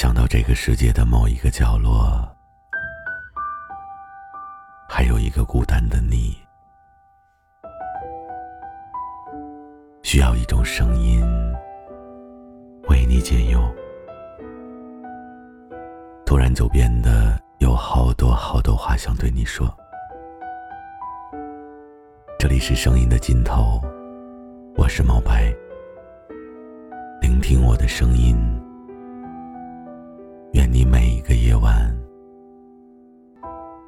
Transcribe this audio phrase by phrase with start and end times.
[0.00, 2.26] 想到这个世界的某一个角落，
[4.88, 6.38] 还有一个孤单的你，
[10.02, 11.22] 需要一种声音
[12.88, 13.60] 为你解忧。
[16.24, 19.70] 突然就变得有好多好多话想对你说。
[22.38, 23.78] 这里是声音的尽头，
[24.78, 25.54] 我是毛白，
[27.20, 28.40] 聆听我的声音。
[30.72, 31.92] 你每一个夜晚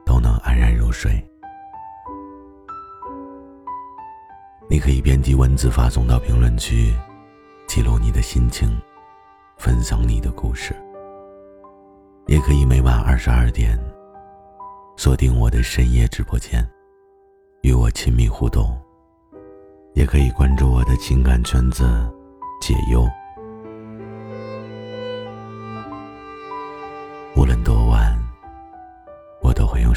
[0.04, 1.12] 都能安然入睡。
[4.68, 6.92] 你可以编辑文字发送到评论区，
[7.68, 8.68] 记录你的心情，
[9.56, 10.74] 分享你的故事。
[12.26, 13.78] 也可以每晚二十二点
[14.96, 16.68] 锁定我的深夜直播间，
[17.62, 18.76] 与我亲密互动。
[19.94, 21.84] 也可以关注我的情感圈子，
[22.60, 23.08] 解忧。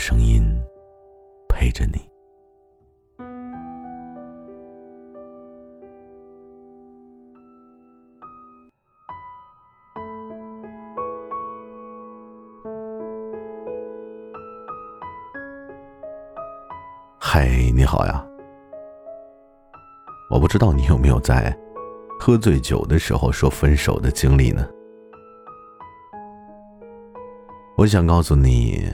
[0.08, 0.46] 声音
[1.50, 2.00] 陪着你。
[17.18, 18.24] 嗨，你好呀！
[20.30, 21.52] 我不知道你有没有在
[22.20, 24.70] 喝醉酒的时候说分手的经历呢？
[27.76, 28.88] 我想告诉你，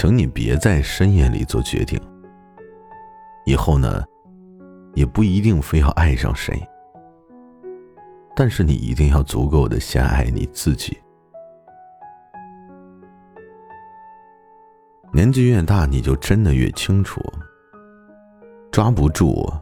[0.00, 2.00] 请你别在深夜里做决定。
[3.44, 4.04] 以后呢，
[4.94, 6.56] 也不一定非要爱上谁，
[8.36, 10.96] 但是你一定要足够的先爱你自己。
[15.12, 17.20] 年纪越大，你就真的越清楚，
[18.70, 19.52] 抓不住，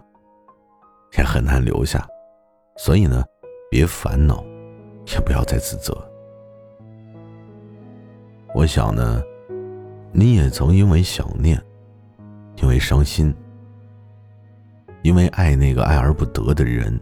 [1.16, 2.06] 也很难留下。
[2.76, 3.24] 所以呢，
[3.70, 4.44] 别烦恼，
[5.06, 5.96] 也不要再自责。
[8.54, 9.22] 我想呢，
[10.18, 11.62] 你也曾因为想念，
[12.62, 13.34] 因为伤心，
[15.02, 16.98] 因为爱那个爱而不得的人，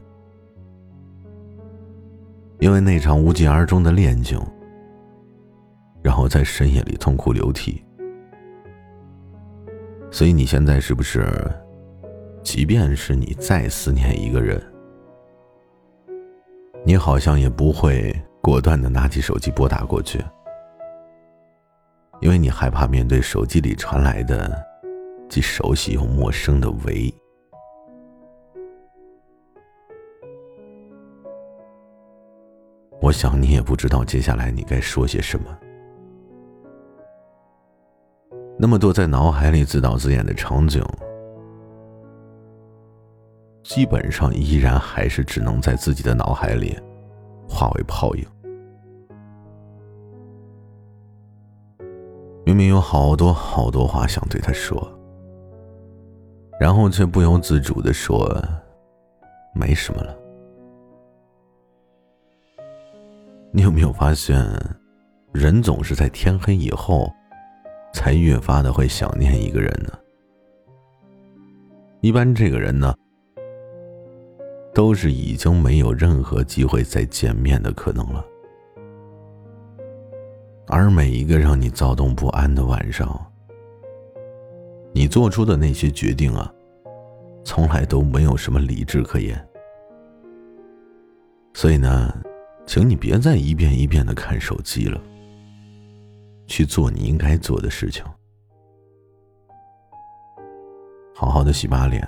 [2.59, 4.37] 因为那场无疾而终的恋情，
[6.03, 7.84] 然后在深夜里痛哭流涕。
[10.11, 11.25] 所以你现在是不是，
[12.43, 14.61] 即便是你再思念一个人，
[16.84, 18.12] 你好像也不会
[18.43, 20.21] 果断的拿起手机拨打过去？
[22.25, 24.51] 因为你害怕面对手机里传来的
[25.29, 27.15] 既熟悉又陌生的“喂”，
[32.99, 35.55] 我想你也不知道接下来你该说些什么。
[38.59, 40.83] 那么多在脑海里自导自演的场景，
[43.62, 46.75] 基本上依然还是只能在自己的脑海里
[47.47, 48.27] 化为泡影。
[52.44, 54.87] 明明有好多好多话想对他说，
[56.60, 58.38] 然后却不由自主的说
[59.55, 60.15] ：“没什么了。”
[63.50, 64.44] 你有没有发现，
[65.32, 67.10] 人总是在天黑以后，
[67.93, 69.99] 才越发的会想念一个人呢？
[72.00, 72.94] 一般这个人呢，
[74.75, 78.22] 都是已经没有任何机会再见面的可能了。
[80.66, 83.08] 而每一个让你躁动不安的晚上，
[84.92, 86.52] 你做出的那些决定啊，
[87.44, 89.48] 从来都没有什么理智可言。
[91.52, 92.12] 所以呢，
[92.66, 95.00] 请你别再一遍一遍的看手机了，
[96.47, 98.04] 去做你应该做的事情，
[101.14, 102.02] 好好的洗把脸，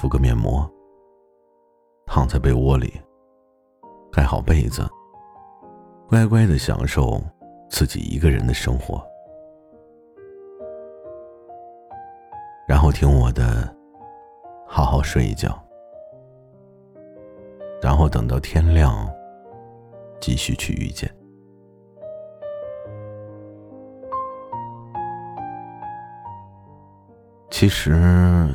[0.00, 0.68] 敷个面膜，
[2.06, 2.92] 躺在被窝里，
[4.12, 4.86] 盖好被子。
[6.08, 7.20] 乖乖的享受
[7.68, 9.04] 自己一个人的生活，
[12.68, 13.68] 然后听我的，
[14.68, 15.60] 好好睡一觉，
[17.82, 19.12] 然后等到天亮，
[20.20, 21.10] 继续去遇见。
[27.50, 28.48] 其实，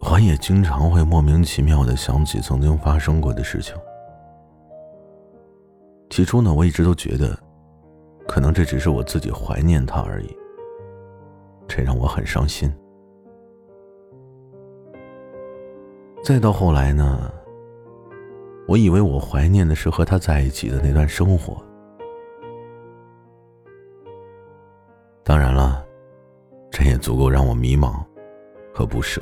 [0.00, 3.76] 我也经常会莫名其妙的想起曾经发生过的事情。
[6.16, 7.38] 起初呢，我一直都觉得，
[8.26, 10.34] 可能这只是我自己怀念他而已，
[11.68, 12.74] 这让我很伤心。
[16.24, 17.30] 再到后来呢，
[18.66, 21.62] 我以为我怀念的是和他在一起的那段生活。
[25.22, 25.84] 当然了，
[26.70, 28.02] 这也足够让我迷茫
[28.72, 29.20] 和不舍。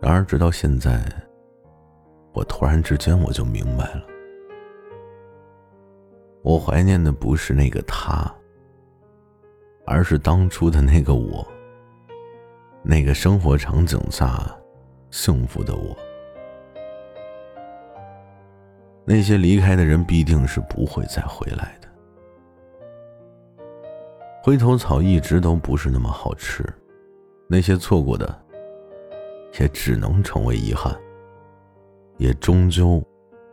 [0.00, 0.98] 然而，直到现在。
[2.32, 4.02] 我突然之间我就明白了，
[6.42, 8.32] 我怀念的不是那个他，
[9.84, 11.46] 而是当初的那个我，
[12.82, 14.40] 那个生活场景下
[15.10, 15.96] 幸福的我。
[19.04, 21.88] 那些离开的人必定是不会再回来的。
[24.42, 26.64] 回头草一直都不是那么好吃，
[27.46, 28.42] 那些错过的，
[29.60, 30.96] 也只能成为遗憾，
[32.16, 33.02] 也终究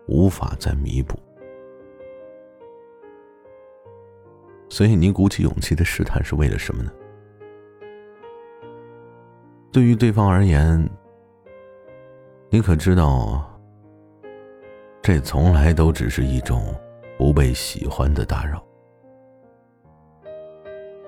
[0.08, 1.18] 无法再弥补。
[4.70, 6.92] 所以，你鼓起勇气的试探是为了什么呢？
[9.72, 10.88] 对于对方而言，
[12.50, 13.60] 你可知道，
[15.02, 16.74] 这从来都只是一种
[17.18, 18.64] 不被喜欢的打扰。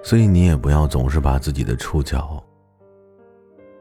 [0.01, 2.43] 所以，你也不要总是把自己的触角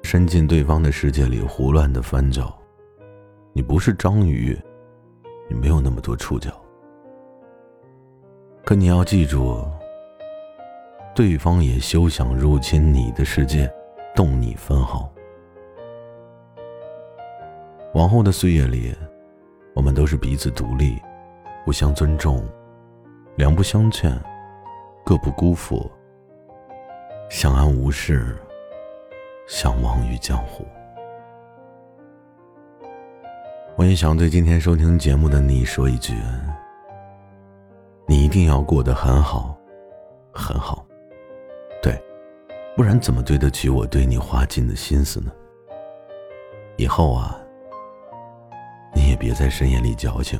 [0.03, 2.55] 伸进对方的世界里胡乱的翻搅。
[3.53, 4.57] 你不是章鱼，
[5.49, 6.51] 你没有那么多触角。
[8.65, 9.67] 可你要记住，
[11.15, 13.69] 对方也休想入侵你的世界，
[14.15, 15.13] 动你分毫。
[17.95, 18.95] 往后的岁月里，
[19.75, 20.97] 我们都是彼此独立，
[21.65, 22.49] 互相尊重，
[23.35, 24.17] 两不相欠，
[25.05, 25.91] 各不辜负，
[27.29, 28.37] 相安无事，
[29.49, 30.65] 相忘于江湖。
[33.81, 36.13] 我也想对今天收听节目的你说一句。
[38.07, 39.59] 你一定要过得很好，
[40.35, 40.85] 很好，
[41.83, 41.99] 对，
[42.77, 45.33] 不然怎么对得起我对你花尽的心思呢？
[46.77, 47.41] 以后啊，
[48.95, 50.39] 你也别在深夜里矫情，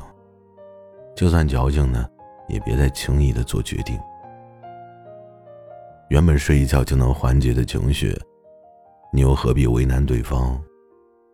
[1.15, 2.07] 就算矫情呢，
[2.47, 3.99] 也别再轻易的做决定。
[6.09, 8.15] 原本睡一觉就能缓解的情绪，
[9.11, 10.61] 你又何必为难对方，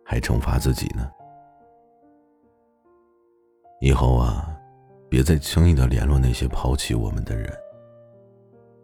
[0.06, 1.06] 还惩罚自己呢？
[3.80, 4.54] 以后啊。
[5.10, 7.50] 别再轻易的联络那些抛弃我们的人。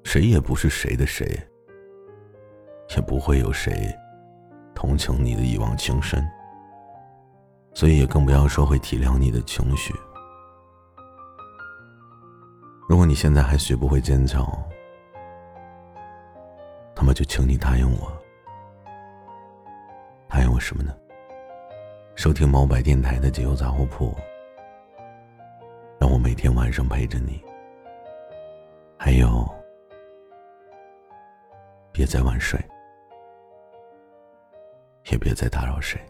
[0.05, 1.39] 谁也不是谁的谁，
[2.97, 3.95] 也不会有谁
[4.75, 6.27] 同情你的一往情深。
[7.75, 9.93] 所以也更不要说会体谅你的情绪。
[12.89, 14.51] 如果你现在还学不会坚强，
[16.97, 18.11] 那么就请你答应我，
[20.27, 20.91] 答应我什么呢？
[22.15, 24.17] 收听毛白电台的解忧杂货铺。
[26.15, 27.45] 我每天晚上陪着你，
[28.97, 29.45] 还有，
[31.91, 32.57] 别再晚睡，
[35.11, 36.01] 也别再打扰谁。